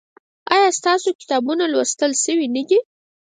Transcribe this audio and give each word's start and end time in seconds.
ایا 0.53 0.67
ستاسو 0.79 1.09
کتابونه 1.19 1.63
لوستل 1.73 2.11
شوي 2.23 2.47
نه 2.55 2.63
دي؟ 2.69 2.79